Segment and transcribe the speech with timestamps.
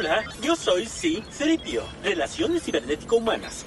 [0.00, 1.22] Hola, yo soy C.
[1.30, 3.66] Ceripio, Relaciones Cibernético-Humanas.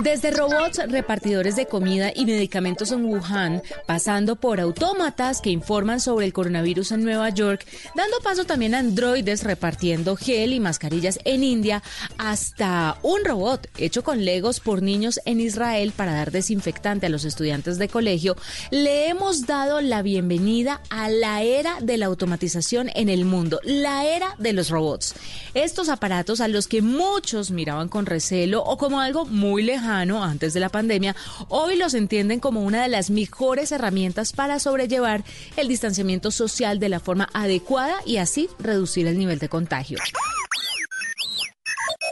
[0.00, 6.24] Desde robots repartidores de comida y medicamentos en Wuhan, pasando por autómatas que informan sobre
[6.24, 11.42] el coronavirus en Nueva York, dando paso también a androides repartiendo gel y mascarillas en
[11.42, 11.82] India,
[12.16, 17.24] hasta un robot hecho con legos por niños en Israel para dar desinfectante a los
[17.24, 18.36] estudiantes de colegio,
[18.70, 24.06] le hemos dado la bienvenida a la era de la automatización en el mundo, la
[24.06, 25.14] era de los robots.
[25.54, 30.54] Estos aparatos a los que muchos miraban con recelo o como algo muy lejano antes
[30.54, 31.14] de la pandemia,
[31.48, 35.24] hoy los entienden como una de las mejores herramientas para sobrellevar
[35.56, 39.98] el distanciamiento social de la forma adecuada y así reducir el nivel de contagio.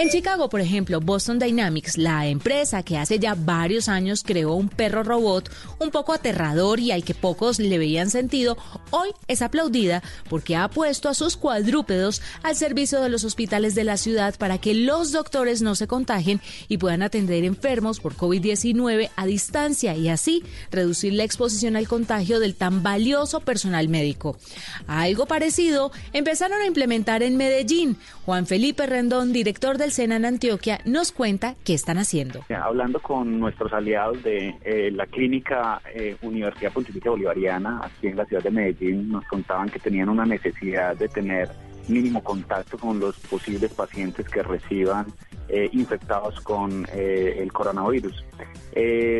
[0.00, 4.70] En Chicago, por ejemplo, Boston Dynamics, la empresa que hace ya varios años creó un
[4.70, 8.56] perro robot un poco aterrador y al que pocos le veían sentido,
[8.92, 13.84] hoy es aplaudida porque ha puesto a sus cuadrúpedos al servicio de los hospitales de
[13.84, 19.10] la ciudad para que los doctores no se contagien y puedan atender enfermos por COVID-19
[19.14, 24.38] a distancia y así reducir la exposición al contagio del tan valioso personal médico.
[24.86, 27.98] Algo parecido empezaron a implementar en Medellín.
[28.24, 32.44] Juan Felipe Rendón, director del En Antioquia, nos cuenta qué están haciendo.
[32.62, 38.24] Hablando con nuestros aliados de eh, la clínica eh, Universidad Pontificia Bolivariana, aquí en la
[38.24, 41.50] ciudad de Medellín, nos contaban que tenían una necesidad de tener
[41.88, 45.06] mínimo contacto con los posibles pacientes que reciban
[45.48, 48.24] eh, infectados con el coronavirus.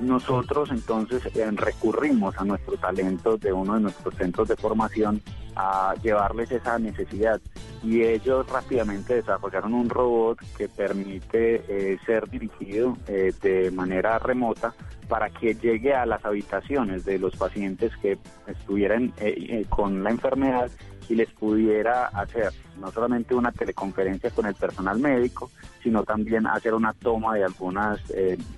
[0.00, 1.22] nosotros entonces
[1.56, 5.20] recurrimos a nuestros talentos de uno de nuestros centros de formación
[5.56, 7.40] a llevarles esa necesidad
[7.82, 14.72] y ellos rápidamente desarrollaron un robot que permite eh, ser dirigido eh, de manera remota
[15.08, 20.70] para que llegue a las habitaciones de los pacientes que estuvieran eh, con la enfermedad
[21.08, 25.50] y les pudiera hacer no solamente una teleconferencia con el personal médico,
[25.82, 28.00] sino también hacer una toma de algunas,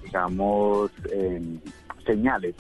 [0.04, 0.90] digamos,
[2.06, 2.54] señales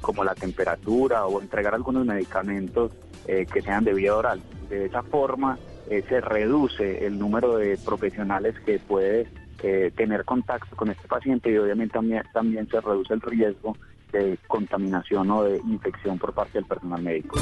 [0.00, 2.90] como la temperatura o entregar algunos medicamentos
[3.24, 4.42] que sean de vía oral.
[4.68, 5.58] De esa forma,
[5.90, 9.26] eh, se reduce el número de profesionales que puede
[9.62, 13.76] eh, tener contacto con este paciente y obviamente también, también se reduce el riesgo
[14.12, 17.38] de contaminación o de infección por parte del personal médico.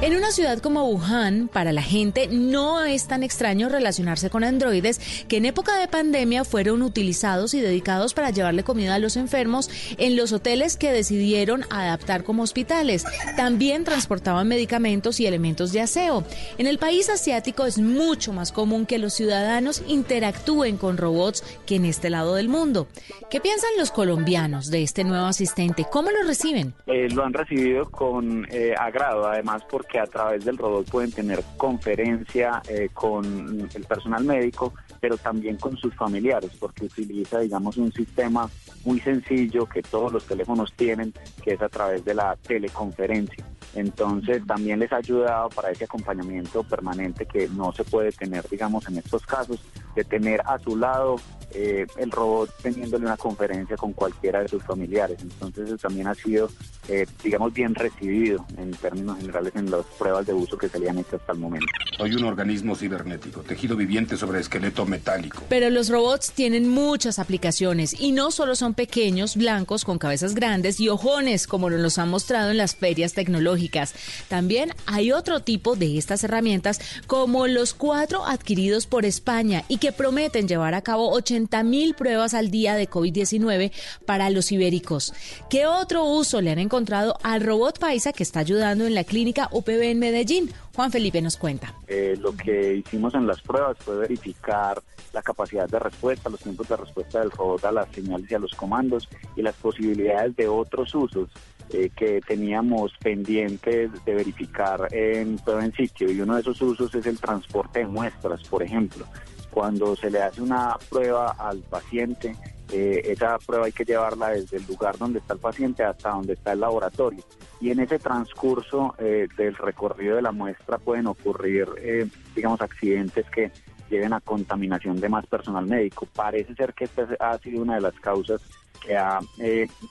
[0.00, 5.00] En una ciudad como Wuhan, para la gente no es tan extraño relacionarse con androides
[5.26, 9.68] que en época de pandemia fueron utilizados y dedicados para llevarle comida a los enfermos
[9.98, 13.04] en los hoteles que decidieron adaptar como hospitales.
[13.36, 16.22] También transportaban medicamentos y elementos de aseo.
[16.58, 21.74] En el país asiático es mucho más común que los ciudadanos interactúen con robots que
[21.74, 22.86] en este lado del mundo.
[23.30, 25.86] ¿Qué piensan los colombianos de este nuevo asistente?
[25.90, 26.72] ¿Cómo lo reciben?
[26.86, 31.10] Eh, lo han recibido con eh, agrado, además porque que a través del robot pueden
[31.12, 37.76] tener conferencia eh, con el personal médico, pero también con sus familiares, porque utiliza, digamos,
[37.76, 38.48] un sistema
[38.84, 41.12] muy sencillo que todos los teléfonos tienen,
[41.42, 43.44] que es a través de la teleconferencia.
[43.74, 48.88] Entonces también les ha ayudado para ese acompañamiento permanente que no se puede tener, digamos,
[48.88, 49.60] en estos casos,
[49.98, 51.16] de tener a su lado
[51.54, 55.18] eh, el robot teniéndole una conferencia con cualquiera de sus familiares.
[55.22, 56.50] Entonces eso también ha sido,
[56.88, 60.90] eh, digamos, bien recibido en términos generales en las pruebas de uso que se le
[60.90, 61.66] han hecho hasta el momento.
[61.96, 65.42] Soy un organismo cibernético, tejido viviente sobre esqueleto metálico.
[65.48, 70.78] Pero los robots tienen muchas aplicaciones y no solo son pequeños, blancos, con cabezas grandes
[70.80, 73.94] y ojones, como nos los han mostrado en las ferias tecnológicas.
[74.28, 79.87] También hay otro tipo de estas herramientas, como los cuatro adquiridos por España y que
[79.92, 83.72] prometen llevar a cabo 80 mil pruebas al día de COVID-19
[84.06, 85.12] para los ibéricos.
[85.50, 89.48] ¿Qué otro uso le han encontrado al robot Paisa que está ayudando en la clínica
[89.52, 90.50] UPB en Medellín?
[90.74, 91.74] Juan Felipe nos cuenta.
[91.88, 94.80] Eh, lo que hicimos en las pruebas fue verificar
[95.12, 98.38] la capacidad de respuesta, los tiempos de respuesta del robot a las señales y a
[98.38, 101.30] los comandos y las posibilidades de otros usos
[101.70, 106.10] eh, que teníamos pendientes de verificar en prueba en sitio.
[106.10, 109.04] Y uno de esos usos es el transporte de muestras, por ejemplo
[109.50, 112.36] cuando se le hace una prueba al paciente,
[112.70, 116.34] eh, esa prueba hay que llevarla desde el lugar donde está el paciente hasta donde
[116.34, 117.22] está el laboratorio.
[117.60, 123.26] Y en ese transcurso eh, del recorrido de la muestra pueden ocurrir, eh, digamos, accidentes
[123.30, 123.50] que
[123.88, 126.06] lleven a contaminación de más personal médico.
[126.14, 128.42] Parece ser que esta ha sido una de las causas
[128.84, 129.18] que ha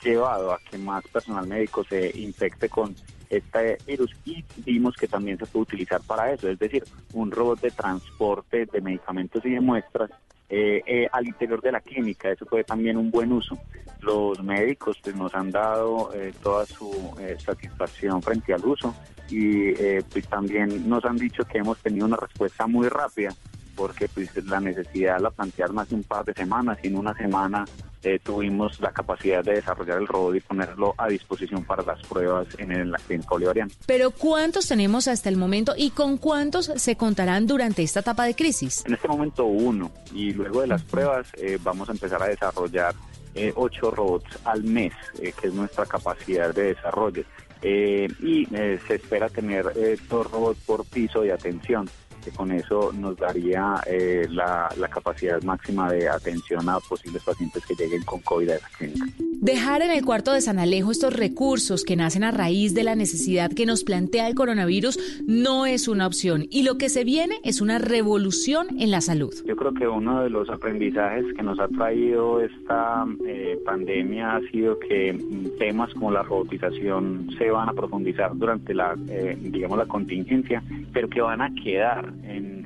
[0.04, 2.96] llevado a que más personal médico se infecte con
[3.30, 6.84] este virus y vimos que también se puede utilizar para eso, es decir,
[7.14, 10.12] un robot de transporte de medicamentos y de muestras
[10.50, 13.58] eh, eh, al interior de la clínica, eso fue también un buen uso.
[14.00, 17.14] Los médicos pues, nos han dado eh, toda su
[17.44, 18.96] satisfacción frente al uso
[19.30, 19.74] y
[20.04, 23.36] pues también nos han dicho que hemos tenido una respuesta muy rápida
[23.78, 27.64] porque pues la necesidad la plantearon hace un par de semanas y en una semana
[28.02, 32.48] eh, tuvimos la capacidad de desarrollar el robot y ponerlo a disposición para las pruebas
[32.58, 33.72] en, el, la clínica bolivariana.
[33.86, 38.36] Pero ¿cuántos tenemos hasta el momento y con cuántos se contarán durante esta etapa de
[38.36, 38.84] crisis?
[38.86, 42.96] En este momento uno y luego de las pruebas eh, vamos a empezar a desarrollar
[43.36, 47.24] eh, ocho robots al mes, que es nuestra capacidad de desarrollo.
[47.62, 48.46] y
[48.88, 49.72] se espera tener
[50.10, 51.88] dos robots por piso de atención
[52.32, 58.04] con eso nos daría eh, la, capacidad máxima de atención a posibles pacientes que lleguen
[58.04, 59.27] con COVID a esa clínica.
[59.48, 62.96] Dejar en el cuarto de San Alejo estos recursos que nacen a raíz de la
[62.96, 67.36] necesidad que nos plantea el coronavirus no es una opción y lo que se viene
[67.46, 69.34] es una revolución en la salud.
[69.46, 74.42] Yo creo que uno de los aprendizajes que nos ha traído esta eh, pandemia ha
[74.52, 75.18] sido que
[75.58, 80.62] temas como la robotización se van a profundizar durante la, eh, digamos, la contingencia,
[80.92, 82.58] pero que van a quedar en,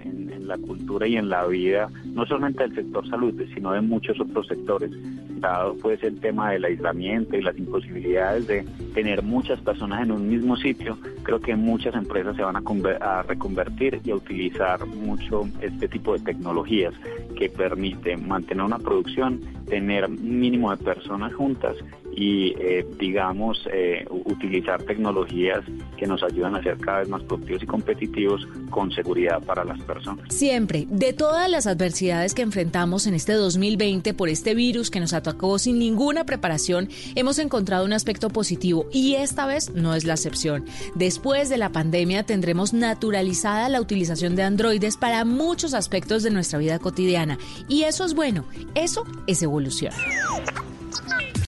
[0.51, 4.47] la cultura y en la vida, no solamente del sector salud, sino de muchos otros
[4.47, 4.91] sectores.
[5.41, 10.29] Dado pues el tema del aislamiento y las imposibilidades de tener muchas personas en un
[10.29, 12.61] mismo sitio, creo que muchas empresas se van a,
[13.01, 16.93] a reconvertir y a utilizar mucho este tipo de tecnologías
[17.35, 21.75] que permiten mantener una producción, tener un mínimo de personas juntas
[22.15, 25.61] y, eh, digamos, eh, utilizar tecnologías
[25.97, 29.81] que nos ayudan a ser cada vez más productivos y competitivos con seguridad para las
[29.81, 30.33] personas.
[30.33, 35.13] Siempre, de todas las adversidades que enfrentamos en este 2020 por este virus que nos
[35.13, 40.13] atacó sin ninguna preparación, hemos encontrado un aspecto positivo y esta vez no es la
[40.13, 40.65] excepción.
[40.95, 46.59] Después de la pandemia tendremos naturalizada la utilización de androides para muchos aspectos de nuestra
[46.59, 47.37] vida cotidiana
[47.67, 49.93] y eso es bueno, eso es evolución.